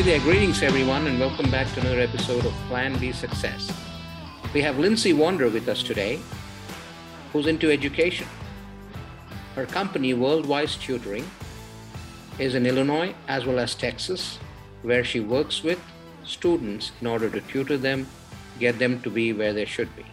[0.00, 3.70] Hey there, greetings everyone, and welcome back to another episode of Plan B Success.
[4.54, 6.18] We have Lindsay Wander with us today,
[7.34, 8.26] who's into education.
[9.54, 11.28] Her company, Worldwise Tutoring,
[12.38, 14.38] is in Illinois as well as Texas,
[14.80, 15.78] where she works with
[16.24, 18.06] students in order to tutor them,
[18.58, 20.06] get them to be where they should be.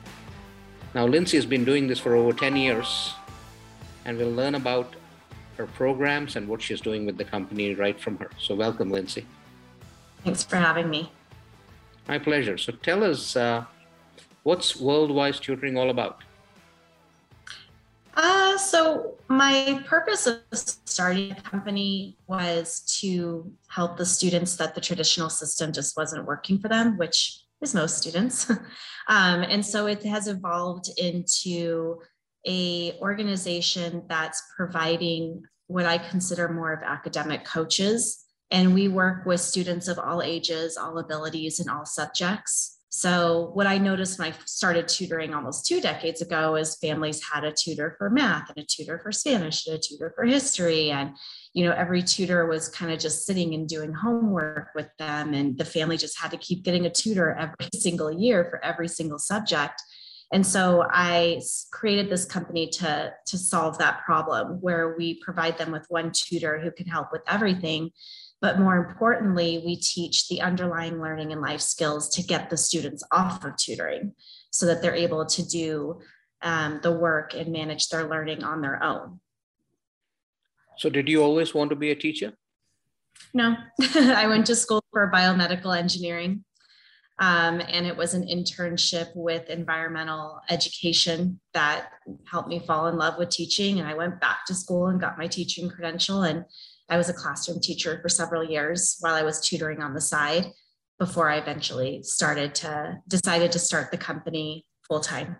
[0.96, 3.14] Now, Lindsay has been doing this for over 10 years,
[4.04, 4.98] and we'll learn about
[5.56, 8.30] her programs and what she's doing with the company right from her.
[8.38, 9.26] So, welcome, Lindsay.
[10.28, 11.10] Thanks for having me.
[12.10, 12.58] My pleasure.
[12.58, 13.64] So, tell us uh,
[14.44, 16.22] what's Worldwise Tutoring all about?
[18.14, 24.82] Uh, so my purpose of starting a company was to help the students that the
[24.82, 28.50] traditional system just wasn't working for them, which is most students.
[29.08, 32.02] um, and so it has evolved into
[32.46, 38.26] a organization that's providing what I consider more of academic coaches.
[38.50, 42.78] And we work with students of all ages, all abilities, and all subjects.
[42.90, 47.44] So, what I noticed when I started tutoring almost two decades ago is families had
[47.44, 50.90] a tutor for math and a tutor for Spanish and a tutor for history.
[50.92, 51.16] And,
[51.54, 55.34] you know, every tutor was kind of just sitting and doing homework with them.
[55.34, 58.88] And the family just had to keep getting a tutor every single year for every
[58.88, 59.82] single subject.
[60.32, 65.72] And so I created this company to, to solve that problem where we provide them
[65.72, 67.92] with one tutor who can help with everything
[68.42, 73.04] but more importantly, we teach the underlying learning and life skills to get the students
[73.12, 74.14] off of tutoring
[74.52, 76.00] so that they're able to do
[76.44, 79.20] um, the work and manage their learning on their own.
[80.78, 82.34] So, did you always want to be a teacher?
[83.34, 83.56] No,
[83.96, 86.44] I went to school for biomedical engineering.
[87.20, 91.90] Um, and it was an internship with environmental education that
[92.30, 93.80] helped me fall in love with teaching.
[93.80, 96.46] And I went back to school and got my teaching credential and
[96.90, 100.52] I was a classroom teacher for several years while I was tutoring on the side
[101.00, 105.38] before I eventually started to decided to start the company full time.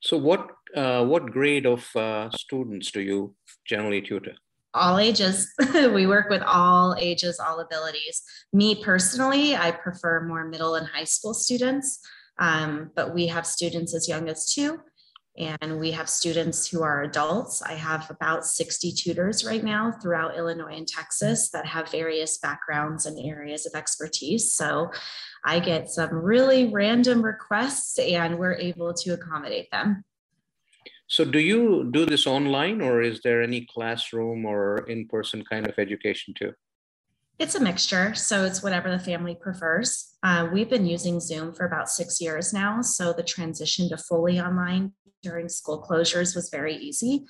[0.00, 3.34] So, what uh, what grade of uh, students do you
[3.66, 4.34] generally tutor?
[4.72, 5.52] All ages.
[5.74, 8.22] we work with all ages, all abilities.
[8.52, 12.00] Me personally, I prefer more middle and high school students,
[12.38, 14.80] um, but we have students as young as two
[15.36, 17.60] and we have students who are adults.
[17.60, 23.06] I have about 60 tutors right now throughout Illinois and Texas that have various backgrounds
[23.06, 24.52] and areas of expertise.
[24.52, 24.92] So
[25.44, 30.04] I get some really random requests and we're able to accommodate them.
[31.06, 35.68] So, do you do this online or is there any classroom or in person kind
[35.68, 36.54] of education too?
[37.38, 38.14] It's a mixture.
[38.14, 40.16] So it's whatever the family prefers.
[40.22, 42.80] Uh, we've been using Zoom for about six years now.
[42.80, 44.92] So the transition to fully online
[45.24, 47.24] during school closures was very easy.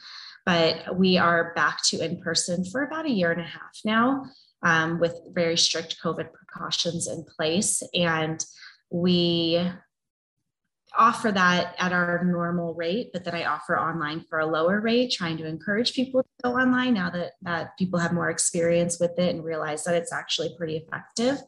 [0.45, 4.27] But we are back to in person for about a year and a half now
[4.63, 7.83] um, with very strict COVID precautions in place.
[7.95, 8.45] And
[8.91, 9.59] we
[10.97, 15.11] offer that at our normal rate, but then I offer online for a lower rate,
[15.11, 19.19] trying to encourage people to go online now that, that people have more experience with
[19.19, 21.39] it and realize that it's actually pretty effective.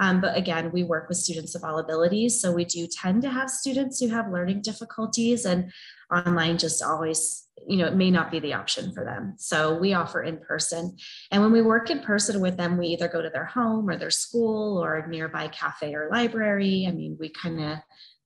[0.00, 2.40] Um, but again, we work with students of all abilities.
[2.40, 5.72] So we do tend to have students who have learning difficulties and
[6.12, 9.34] online just always, you know, it may not be the option for them.
[9.38, 10.96] So we offer in person.
[11.32, 13.96] And when we work in person with them, we either go to their home or
[13.96, 16.86] their school or nearby cafe or library.
[16.88, 17.78] I mean, we kind of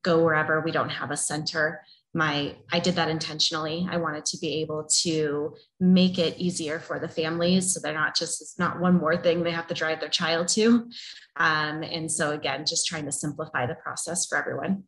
[0.02, 0.60] go wherever.
[0.60, 1.82] We don't have a center.
[2.14, 3.86] My i did that intentionally.
[3.90, 8.14] I wanted to be able to make it easier for the families so they're not
[8.14, 10.90] just it's not one more thing they have to drive their child to.
[11.36, 14.84] Um, and so again just trying to simplify the process for everyone.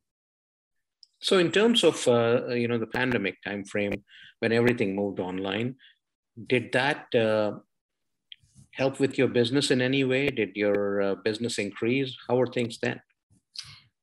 [1.23, 4.05] So in terms of uh, you know the pandemic time frame
[4.41, 5.77] when everything moved online
[6.49, 7.53] did that uh,
[8.73, 10.29] help with your business in any way?
[10.29, 12.17] Did your uh, business increase?
[12.29, 13.01] How are things then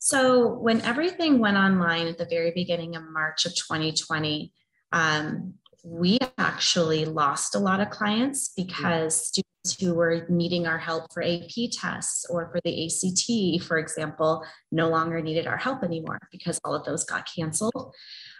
[0.03, 4.51] so, when everything went online at the very beginning of March of 2020,
[4.91, 5.53] um,
[5.83, 11.21] we actually lost a lot of clients because students who were needing our help for
[11.21, 16.59] AP tests or for the ACT, for example, no longer needed our help anymore because
[16.65, 17.93] all of those got canceled.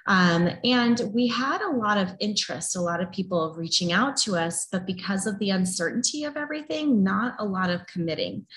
[0.08, 4.36] Um, and we had a lot of interest, a lot of people reaching out to
[4.36, 8.48] us, but because of the uncertainty of everything, not a lot of committing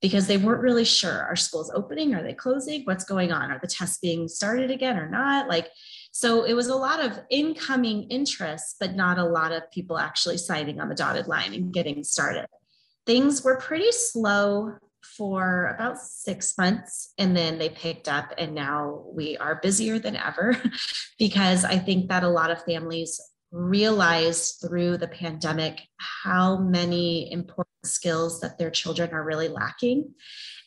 [0.00, 2.14] because they weren't really sure are schools opening?
[2.14, 2.82] Are they closing?
[2.84, 3.50] What's going on?
[3.50, 5.48] Are the tests being started again or not?
[5.48, 5.68] Like
[6.12, 10.38] so it was a lot of incoming interest but not a lot of people actually
[10.38, 12.46] signing on the dotted line and getting started.
[13.06, 19.02] Things were pretty slow for about six months and then they picked up and now
[19.12, 20.56] we are busier than ever
[21.18, 23.20] because i think that a lot of families
[23.52, 30.12] realized through the pandemic how many important skills that their children are really lacking.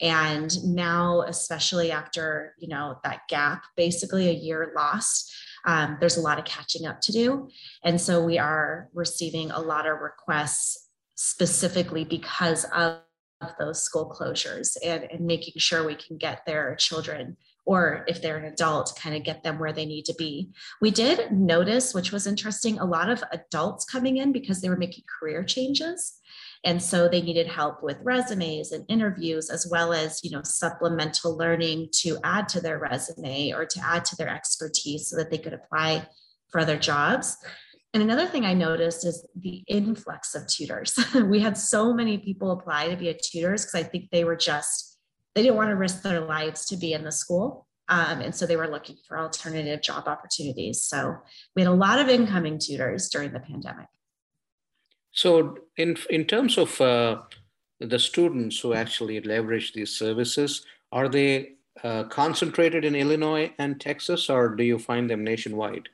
[0.01, 5.33] And now especially after you know that gap basically a year lost
[5.65, 7.49] um, there's a lot of catching up to do.
[7.83, 12.99] And so we are receiving a lot of requests specifically because of
[13.59, 18.37] those school closures and, and making sure we can get their children or if they're
[18.37, 20.51] an adult, kind of get them where they need to be.
[20.81, 24.77] We did notice, which was interesting, a lot of adults coming in because they were
[24.77, 26.19] making career changes.
[26.65, 31.37] And so they needed help with resumes and interviews, as well as, you know, supplemental
[31.37, 35.37] learning to add to their resume or to add to their expertise so that they
[35.37, 36.07] could apply
[36.49, 37.37] for other jobs.
[37.93, 40.97] And another thing I noticed is the influx of tutors.
[41.25, 44.35] we had so many people apply to be a tutors because I think they were
[44.35, 44.92] just
[45.35, 47.67] they didn't want to risk their lives to be in the school.
[47.89, 50.81] Um, and so they were looking for alternative job opportunities.
[50.83, 51.17] So
[51.55, 53.87] we had a lot of incoming tutors during the pandemic.
[55.11, 57.21] So, in, in terms of uh,
[57.79, 61.53] the students who actually leverage these services, are they
[61.83, 65.89] uh, concentrated in Illinois and Texas, or do you find them nationwide?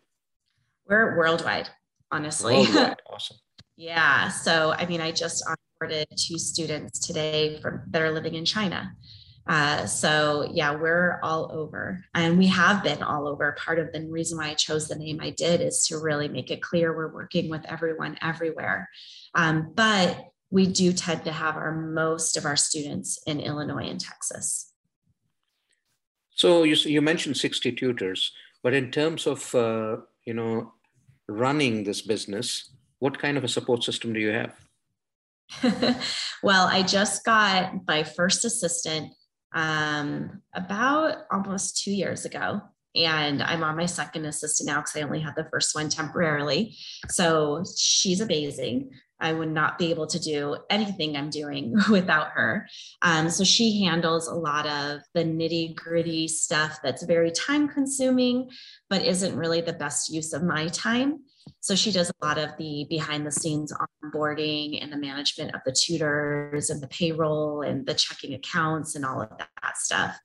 [0.87, 1.69] We're worldwide,
[2.11, 2.55] honestly.
[2.55, 3.01] Worldwide.
[3.11, 3.37] Awesome.
[3.75, 4.29] yeah.
[4.29, 8.93] So, I mean, I just onboarded two students today from, that are living in China.
[9.49, 13.53] Uh, so yeah, we're all over and we have been all over.
[13.53, 16.51] Part of the reason why I chose the name I did is to really make
[16.51, 18.87] it clear we're working with everyone everywhere.
[19.33, 23.99] Um, but we do tend to have our most of our students in Illinois and
[23.99, 24.71] Texas.
[26.29, 28.31] So you, you mentioned 60 tutors,
[28.61, 30.73] but in terms of, uh, you know,
[31.27, 34.55] running this business, what kind of a support system do you have?
[36.43, 39.13] well, I just got my first assistant
[39.53, 42.61] um, about almost two years ago.
[42.95, 46.75] And I'm on my second assistant now because I only had the first one temporarily.
[47.07, 48.91] So she's amazing.
[49.19, 52.67] I would not be able to do anything I'm doing without her.
[53.01, 58.49] Um, so she handles a lot of the nitty gritty stuff that's very time consuming,
[58.89, 61.19] but isn't really the best use of my time.
[61.59, 63.73] So she does a lot of the behind the scenes
[64.03, 69.05] onboarding and the management of the tutors and the payroll and the checking accounts and
[69.05, 70.17] all of that stuff.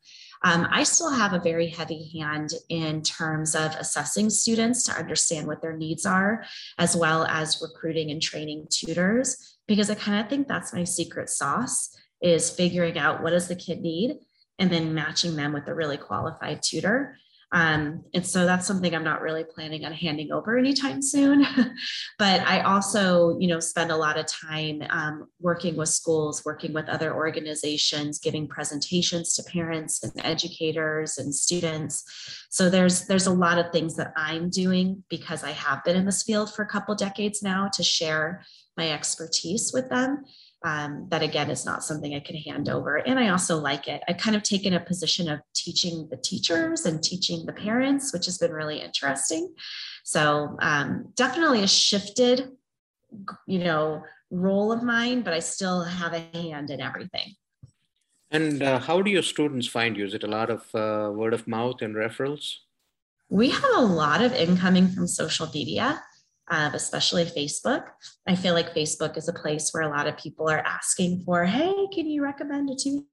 [0.44, 5.46] Um, I still have a very heavy hand in terms of assessing students to understand
[5.46, 6.44] what their needs are,
[6.78, 11.30] as well as recruiting and training tutors, because I kind of think that's my secret
[11.30, 14.18] sauce is figuring out what does the kid need
[14.58, 17.16] and then matching them with a really qualified tutor.
[17.54, 21.46] Um, and so that's something I'm not really planning on handing over anytime soon.
[22.18, 26.72] but I also, you know, spend a lot of time um, working with schools, working
[26.72, 32.02] with other organizations, giving presentations to parents and educators and students.
[32.50, 36.06] So there's there's a lot of things that I'm doing because I have been in
[36.06, 38.42] this field for a couple decades now to share
[38.76, 40.24] my expertise with them
[40.64, 42.96] um, that again is not something I can hand over.
[42.96, 44.02] And I also like it.
[44.08, 48.24] I've kind of taken a position of teaching the teachers and teaching the parents, which
[48.24, 49.54] has been really interesting.
[50.04, 52.52] So um, definitely a shifted,
[53.46, 57.34] you know, role of mine, but I still have a hand in everything.
[58.30, 60.04] And uh, how do your students find you?
[60.06, 62.54] Is it a lot of uh, word of mouth and referrals?
[63.28, 66.02] We have a lot of incoming from social media
[66.50, 67.86] uh, especially Facebook.
[68.26, 71.44] I feel like Facebook is a place where a lot of people are asking for,
[71.44, 73.06] hey, can you recommend a tutor?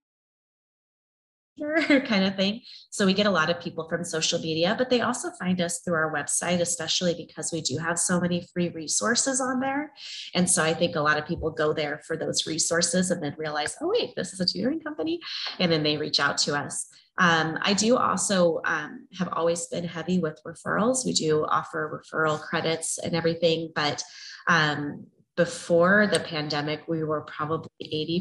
[2.07, 2.61] kind of thing.
[2.89, 5.79] So we get a lot of people from social media, but they also find us
[5.79, 9.91] through our website, especially because we do have so many free resources on there.
[10.33, 13.35] And so I think a lot of people go there for those resources and then
[13.37, 15.19] realize, oh, wait, this is a tutoring company.
[15.59, 16.87] And then they reach out to us.
[17.21, 21.05] Um, I do also um, have always been heavy with referrals.
[21.05, 24.01] We do offer referral credits and everything, but
[24.47, 25.05] um,
[25.37, 27.69] before the pandemic, we were probably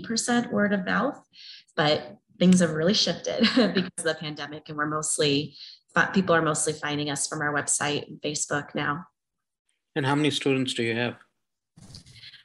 [0.07, 1.19] 80% word of mouth,
[1.77, 3.41] but things have really shifted
[3.75, 5.57] because of the pandemic, and we're mostly
[6.13, 9.07] people are mostly finding us from our website and Facebook now.
[9.97, 11.17] And how many students do you have?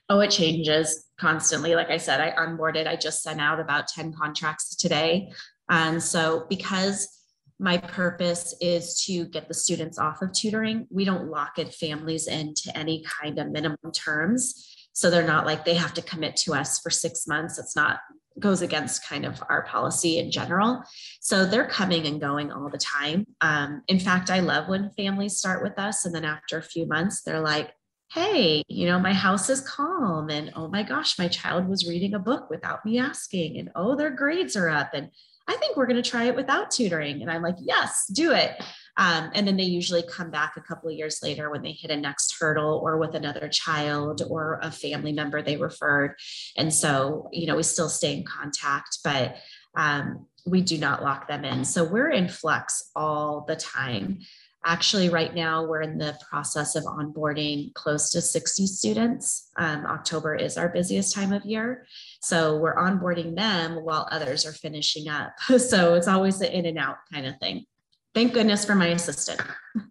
[0.09, 1.75] Oh, it changes constantly.
[1.75, 5.31] Like I said, I onboarded, I just sent out about 10 contracts today.
[5.69, 7.09] And so, because
[7.57, 12.27] my purpose is to get the students off of tutoring, we don't lock in families
[12.27, 14.75] into any kind of minimum terms.
[14.93, 17.57] So they're not like they have to commit to us for six months.
[17.57, 17.99] It's not
[18.39, 20.83] goes against kind of our policy in general.
[21.21, 23.25] So they're coming and going all the time.
[23.41, 26.85] Um, in fact, I love when families start with us and then after a few
[26.85, 27.71] months, they're like,
[28.11, 30.29] hey, you know, my house is calm.
[30.29, 33.57] And oh my gosh, my child was reading a book without me asking.
[33.57, 34.91] And oh, their grades are up.
[34.93, 35.09] And
[35.47, 37.21] I think we're going to try it without tutoring.
[37.21, 38.61] And I'm like, yes, do it.
[38.97, 41.91] Um, and then they usually come back a couple of years later when they hit
[41.91, 46.15] a next hurdle or with another child or a family member they referred.
[46.57, 49.35] And so, you know, we still stay in contact, but
[49.75, 51.65] um, we do not lock them in.
[51.65, 54.19] So we're in flux all the time.
[54.67, 59.51] Actually, right now, we're in the process of onboarding close to 60 students.
[59.57, 61.85] Um, October is our busiest time of year.
[62.21, 65.33] So we're onboarding them while others are finishing up.
[65.59, 67.65] So it's always the in and out kind of thing.
[68.13, 69.41] Thank goodness for my assistant.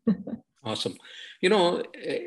[0.64, 0.96] awesome.
[1.40, 2.18] You know, eh,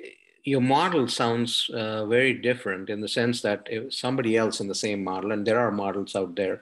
[0.44, 5.04] your model sounds uh, very different in the sense that somebody else in the same
[5.04, 6.62] model, and there are models out there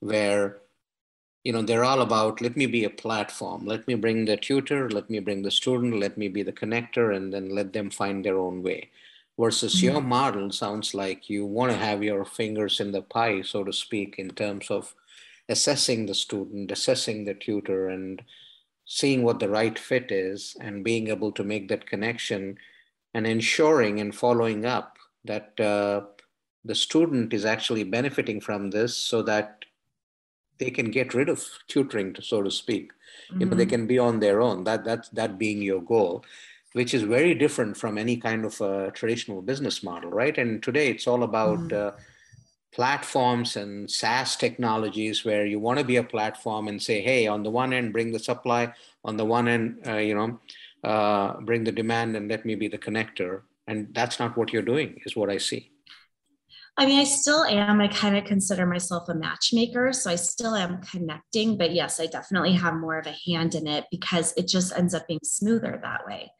[0.00, 0.58] where
[1.44, 3.66] you know they're all about let me be a platform.
[3.66, 4.88] Let me bring the tutor.
[4.88, 5.98] Let me bring the student.
[5.98, 8.90] Let me be the connector and then let them find their own way.
[9.38, 9.86] Versus mm-hmm.
[9.86, 13.72] your model sounds like you want to have your fingers in the pie so to
[13.72, 14.94] speak in terms of
[15.48, 18.22] assessing the student assessing the tutor and
[18.84, 22.56] seeing what the right fit is and being able to make that connection
[23.14, 26.02] and ensuring and following up that uh,
[26.64, 29.61] the student is actually benefiting from this so that
[30.62, 32.92] they can get rid of tutoring, so to speak.
[32.92, 33.40] Mm-hmm.
[33.40, 33.70] You know, they mm-hmm.
[33.70, 34.64] can be on their own.
[34.64, 36.24] That that that being your goal,
[36.78, 40.36] which is very different from any kind of a traditional business model, right?
[40.42, 41.88] And today it's all about mm-hmm.
[41.88, 42.00] uh,
[42.72, 47.42] platforms and SaaS technologies where you want to be a platform and say, hey, on
[47.42, 48.72] the one end, bring the supply.
[49.04, 50.40] On the one end, uh, you know,
[50.88, 53.42] uh, bring the demand and let me be the connector.
[53.66, 55.71] And that's not what you're doing, is what I see.
[56.78, 57.80] I mean, I still am.
[57.80, 59.92] I kind of consider myself a matchmaker.
[59.92, 61.58] So I still am connecting.
[61.58, 64.94] But yes, I definitely have more of a hand in it because it just ends
[64.94, 66.32] up being smoother that way.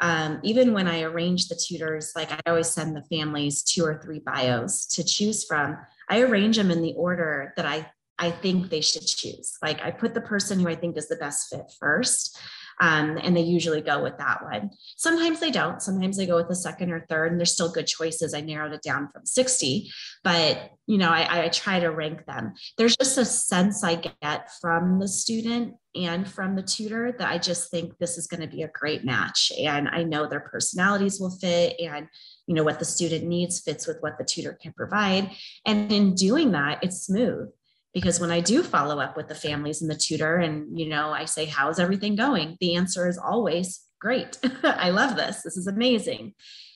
[0.00, 4.00] Um, even when I arrange the tutors, like I always send the families two or
[4.02, 5.78] three bios to choose from.
[6.10, 9.56] I arrange them in the order that I I think they should choose.
[9.62, 12.38] Like I put the person who I think is the best fit first.
[12.80, 14.70] Um, and they usually go with that one.
[14.96, 15.80] Sometimes they don't.
[15.80, 18.34] Sometimes they go with the second or third, and there's still good choices.
[18.34, 19.90] I narrowed it down from 60,
[20.22, 22.54] but you know, I, I try to rank them.
[22.78, 27.38] There's just a sense I get from the student and from the tutor that I
[27.38, 29.50] just think this is going to be a great match.
[29.58, 32.06] And I know their personalities will fit and
[32.46, 35.30] you know what the student needs fits with what the tutor can provide.
[35.66, 37.48] And in doing that, it's smooth
[37.96, 41.12] because when I do follow up with the families and the tutor and you know
[41.12, 42.58] I say how's everything going?
[42.60, 44.36] the answer is always great.
[44.62, 45.40] I love this.
[45.42, 46.34] This is amazing.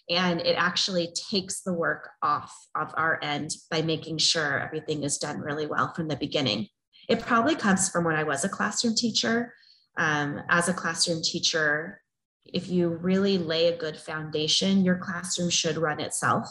[0.09, 5.19] And it actually takes the work off of our end by making sure everything is
[5.19, 6.69] done really well from the beginning.
[7.07, 9.53] It probably comes from when I was a classroom teacher.
[9.99, 12.01] Um, as a classroom teacher
[12.47, 16.49] if you really lay a good foundation your classroom should run itself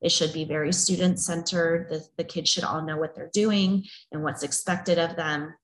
[0.00, 1.88] it should be very student centered.
[1.90, 5.54] The, the kids should all know what they're doing and what's expected of them.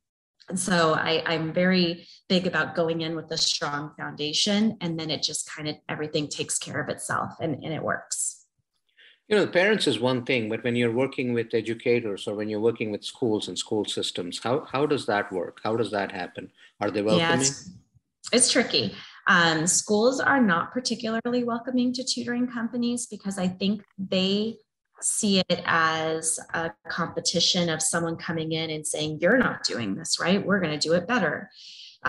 [0.48, 5.10] And so I, I'm very big about going in with a strong foundation, and then
[5.10, 8.44] it just kind of everything takes care of itself and, and it works.
[9.28, 12.48] You know, the parents is one thing, but when you're working with educators or when
[12.48, 15.58] you're working with schools and school systems, how, how does that work?
[15.64, 16.52] How does that happen?
[16.80, 17.28] Are they welcoming?
[17.28, 17.70] Yeah, it's,
[18.32, 18.94] it's tricky.
[19.28, 24.56] Um, schools are not particularly welcoming to tutoring companies because I think they
[25.00, 30.18] see it as a competition of someone coming in and saying, You're not doing this
[30.20, 30.44] right.
[30.44, 31.50] We're going to do it better.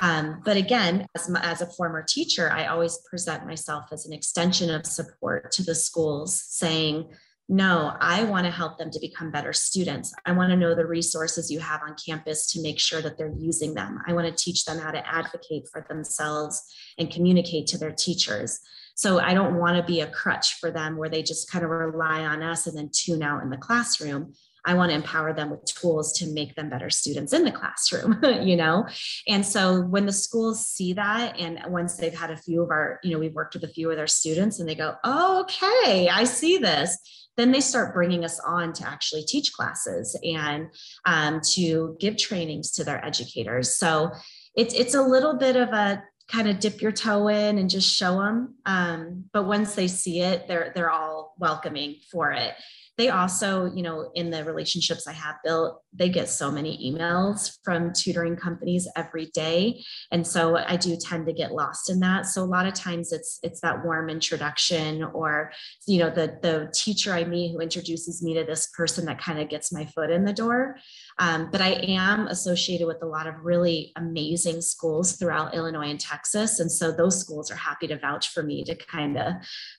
[0.01, 4.69] Um, but again, as, as a former teacher, I always present myself as an extension
[4.69, 7.09] of support to the schools, saying,
[7.49, 10.13] no, I want to help them to become better students.
[10.25, 13.33] I want to know the resources you have on campus to make sure that they're
[13.37, 13.99] using them.
[14.05, 16.61] I want to teach them how to advocate for themselves
[16.97, 18.59] and communicate to their teachers.
[18.95, 21.71] So I don't want to be a crutch for them where they just kind of
[21.71, 24.33] rely on us and then tune out in the classroom.
[24.67, 28.19] I want to empower them with tools to make them better students in the classroom,
[28.43, 28.85] you know?
[29.27, 32.99] And so when the schools see that, and once they've had a few of our,
[33.01, 36.09] you know, we've worked with a few of their students and they go, oh, okay,
[36.09, 36.97] I see this
[37.37, 40.69] then they start bringing us on to actually teach classes and
[41.05, 43.77] um, to give trainings to their educators.
[43.77, 44.11] So
[44.55, 47.95] it's it's a little bit of a kind of dip your toe in and just
[47.95, 48.55] show them.
[48.65, 52.55] Um, but once they see it, they're they're all welcoming for it
[52.97, 57.57] they also, you know, in the relationships I have built, they get so many emails
[57.63, 59.83] from tutoring companies every day.
[60.11, 62.25] And so I do tend to get lost in that.
[62.25, 65.51] So a lot of times it's it's that warm introduction or,
[65.87, 69.39] you know, the the teacher I meet who introduces me to this person that kind
[69.39, 70.77] of gets my foot in the door.
[71.19, 75.99] Um, but I am associated with a lot of really amazing schools throughout Illinois and
[75.99, 76.59] Texas.
[76.59, 79.33] And so those schools are happy to vouch for me to kind of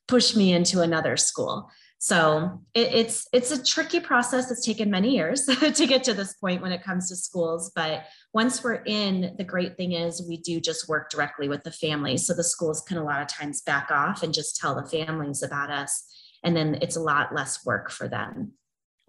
[0.07, 1.69] push me into another school.
[2.01, 4.51] So it, it's it's a tricky process.
[4.51, 7.73] It's taken many years to get to this point when it comes to schools.
[7.75, 11.73] But once we're in, the great thing is we do just work directly with the
[11.73, 12.25] families.
[12.25, 15.43] So the schools can a lot of times back off and just tell the families
[15.43, 16.05] about us.
[16.45, 18.53] And then it's a lot less work for them.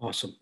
[0.00, 0.34] Awesome.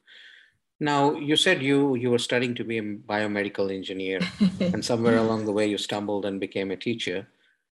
[0.80, 4.20] Now you said you you were studying to be a biomedical engineer,
[4.60, 7.28] and somewhere along the way you stumbled and became a teacher.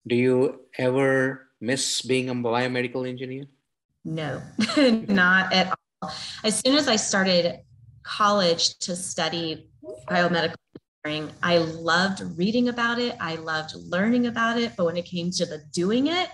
[0.07, 3.45] Do you ever miss being a biomedical engineer?
[4.03, 4.41] No,
[5.07, 6.11] not at all.
[6.43, 7.59] As soon as I started
[8.03, 9.69] college to study
[10.09, 10.55] biomedical
[11.05, 13.15] engineering, I loved reading about it.
[13.19, 14.73] I loved learning about it.
[14.75, 16.29] But when it came to the doing it,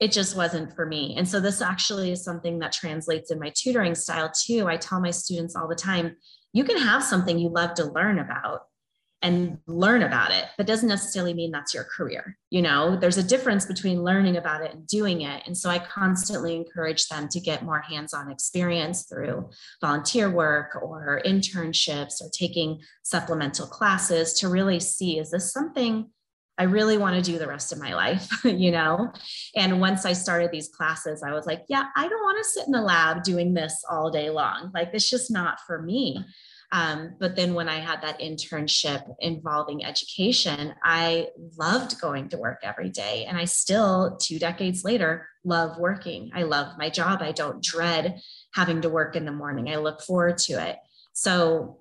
[0.00, 1.14] it just wasn't for me.
[1.16, 4.66] And so this actually is something that translates in my tutoring style too.
[4.66, 6.16] I tell my students all the time,
[6.52, 8.62] you can have something you love to learn about
[9.24, 10.44] and learn about it.
[10.58, 12.36] but doesn't necessarily mean that's your career.
[12.50, 15.42] You know, there's a difference between learning about it and doing it.
[15.46, 19.48] And so I constantly encourage them to get more hands on experience through
[19.80, 26.10] volunteer work or internships or taking supplemental classes to really see is this something
[26.58, 29.10] I really want to do the rest of my life, you know?
[29.56, 32.66] And once I started these classes, I was like, yeah, I don't want to sit
[32.66, 34.70] in the lab doing this all day long.
[34.74, 36.24] Like, it's just not for me.
[36.74, 42.62] Um, but then when I had that internship involving education, I loved going to work
[42.64, 43.26] every day.
[43.26, 46.32] And I still, two decades later, love working.
[46.34, 47.22] I love my job.
[47.22, 48.20] I don't dread
[48.54, 49.68] having to work in the morning.
[49.68, 50.78] I look forward to it.
[51.12, 51.78] So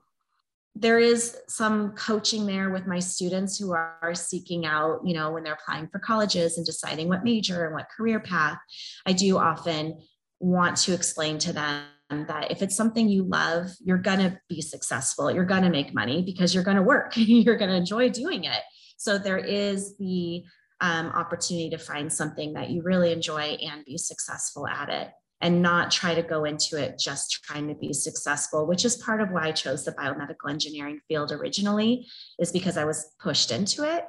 [0.76, 5.44] there is some coaching there with my students who are seeking out, you know, when
[5.44, 8.60] they're applying for colleges and deciding what major and what career path.
[9.08, 10.04] I do often
[10.40, 11.84] want to explain to them
[12.28, 15.32] that if it's something you love, you're going to be successful.
[15.32, 17.14] You're going to make money because you're going to work.
[17.16, 18.62] you're going to enjoy doing it.
[18.98, 20.44] So there is the
[20.82, 25.10] um, opportunity to find something that you really enjoy and be successful at it
[25.42, 29.20] and not try to go into it just trying to be successful, which is part
[29.20, 32.08] of why I chose the biomedical engineering field originally,
[32.40, 34.06] is because I was pushed into it.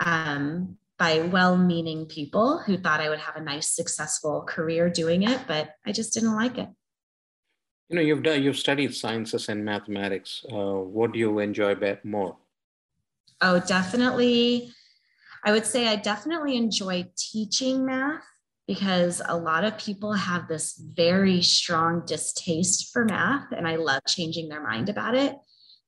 [0.00, 5.22] Um, by well meaning people who thought I would have a nice, successful career doing
[5.22, 6.68] it, but I just didn't like it.
[7.88, 10.44] You know, you've done, you've studied sciences and mathematics.
[10.52, 12.36] Uh, what do you enjoy more?
[13.40, 14.72] Oh, definitely.
[15.44, 18.24] I would say I definitely enjoy teaching math
[18.66, 24.02] because a lot of people have this very strong distaste for math, and I love
[24.06, 25.36] changing their mind about it.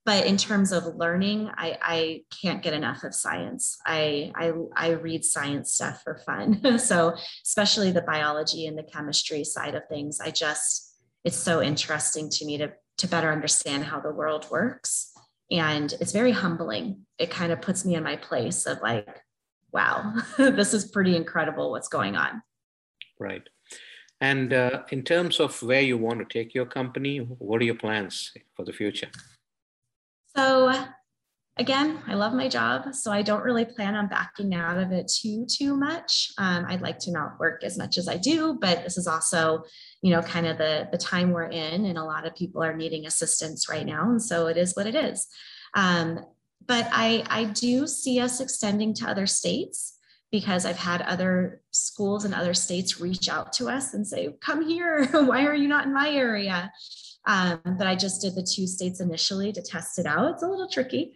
[0.07, 3.77] But in terms of learning, I, I can't get enough of science.
[3.85, 6.79] I, I, I read science stuff for fun.
[6.79, 10.90] so, especially the biology and the chemistry side of things, I just,
[11.25, 15.13] it's so interesting to me to, to better understand how the world works.
[15.51, 17.07] And it's very humbling.
[17.19, 19.23] It kind of puts me in my place of like,
[19.73, 22.43] wow, this is pretty incredible what's going on.
[23.19, 23.43] Right.
[24.21, 27.75] And uh, in terms of where you want to take your company, what are your
[27.75, 29.09] plans for the future?
[30.37, 30.73] So
[31.61, 35.13] again, I love my job, so I don't really plan on backing out of it
[35.15, 36.33] too too much.
[36.39, 39.63] Um, I'd like to not work as much as I do, but this is also,
[40.01, 42.75] you know, kind of the the time we're in, and a lot of people are
[42.75, 45.29] needing assistance right now, and so it is what it is.
[45.75, 46.21] Um,
[46.67, 49.99] but I I do see us extending to other states
[50.33, 54.67] because I've had other schools in other states reach out to us and say, "Come
[54.67, 55.05] here!
[55.13, 56.73] Why are you not in my area?"
[57.27, 60.31] Um, but I just did the two states initially to test it out.
[60.31, 61.13] It's a little tricky,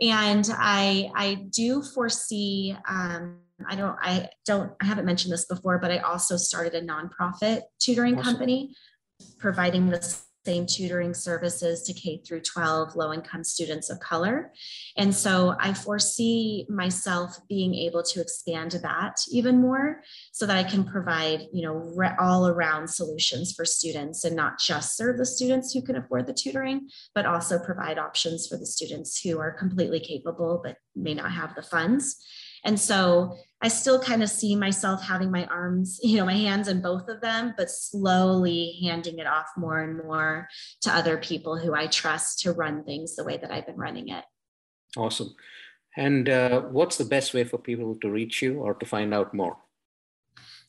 [0.00, 2.76] and I I do foresee.
[2.88, 6.82] Um, I don't I don't I haven't mentioned this before, but I also started a
[6.82, 8.24] nonprofit tutoring awesome.
[8.24, 8.74] company
[9.38, 14.52] providing this same tutoring services to K through 12 low income students of color.
[14.96, 20.62] And so I foresee myself being able to expand that even more so that I
[20.62, 25.72] can provide, you know, all around solutions for students and not just serve the students
[25.72, 30.00] who can afford the tutoring, but also provide options for the students who are completely
[30.00, 32.24] capable but may not have the funds.
[32.66, 36.68] And so I still kind of see myself having my arms, you know, my hands
[36.68, 40.48] in both of them, but slowly handing it off more and more
[40.82, 44.08] to other people who I trust to run things the way that I've been running
[44.08, 44.24] it.
[44.96, 45.34] Awesome.
[45.96, 49.32] And uh, what's the best way for people to reach you or to find out
[49.32, 49.56] more?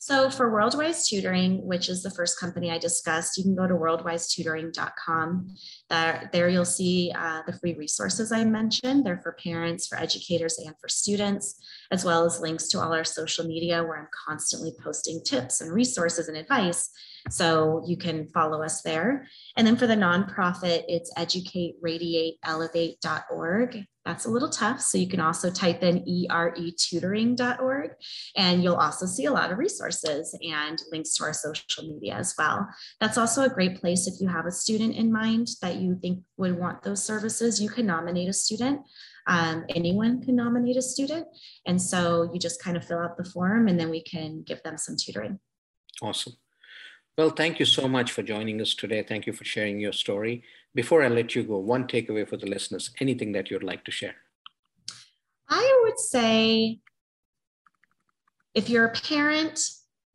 [0.00, 3.74] So for WorldWise Tutoring, which is the first company I discussed, you can go to
[3.74, 5.56] worldwisetutoring.com.
[5.90, 9.04] There, there you'll see uh, the free resources I mentioned.
[9.04, 13.02] They're for parents, for educators, and for students, as well as links to all our
[13.02, 16.90] social media where I'm constantly posting tips and resources and advice.
[17.30, 19.26] So you can follow us there.
[19.56, 23.84] And then for the nonprofit, it's educateradiateelevate.org.
[24.08, 24.80] That's a little tough.
[24.80, 27.90] So you can also type in eretutoring.org
[28.36, 32.34] and you'll also see a lot of resources and links to our social media as
[32.38, 32.66] well.
[33.00, 36.24] That's also a great place if you have a student in mind that you think
[36.38, 37.60] would want those services.
[37.60, 38.80] You can nominate a student.
[39.26, 41.26] Um, anyone can nominate a student.
[41.66, 44.62] And so you just kind of fill out the form and then we can give
[44.62, 45.38] them some tutoring.
[46.00, 46.32] Awesome.
[47.18, 49.02] Well, thank you so much for joining us today.
[49.02, 50.44] Thank you for sharing your story.
[50.72, 53.90] Before I let you go, one takeaway for the listeners, anything that you'd like to
[53.90, 54.14] share?
[55.48, 56.78] I would say
[58.54, 59.58] if you're a parent,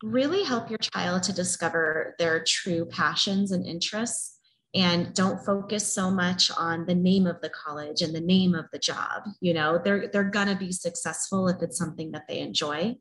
[0.01, 4.39] really help your child to discover their true passions and interests
[4.73, 8.65] and don't focus so much on the name of the college and the name of
[8.73, 12.39] the job you know they're they're going to be successful if it's something that they
[12.39, 12.93] enjoy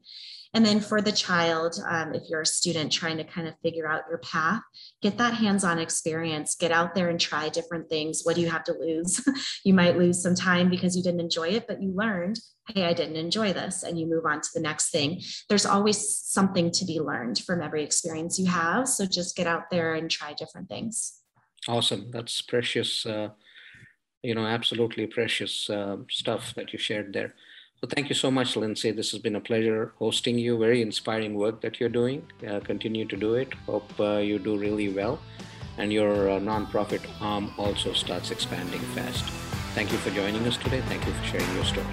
[0.54, 3.88] and then for the child, um, if you're a student trying to kind of figure
[3.88, 4.60] out your path,
[5.00, 8.20] get that hands on experience, get out there and try different things.
[8.22, 9.26] What do you have to lose?
[9.64, 12.38] you might lose some time because you didn't enjoy it, but you learned,
[12.68, 15.22] hey, I didn't enjoy this, and you move on to the next thing.
[15.48, 18.88] There's always something to be learned from every experience you have.
[18.88, 21.20] So just get out there and try different things.
[21.66, 22.10] Awesome.
[22.10, 23.06] That's precious.
[23.06, 23.30] Uh,
[24.22, 27.34] you know, absolutely precious uh, stuff that you shared there.
[27.82, 28.92] So thank you so much, Lindsay.
[28.92, 30.56] This has been a pleasure hosting you.
[30.56, 32.22] Very inspiring work that you're doing.
[32.48, 33.52] Uh, continue to do it.
[33.66, 35.18] Hope uh, you do really well.
[35.78, 39.24] And your uh, nonprofit arm also starts expanding fast.
[39.74, 40.80] Thank you for joining us today.
[40.82, 41.86] Thank you for sharing your story.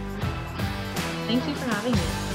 [1.25, 2.28] Thank you for having me.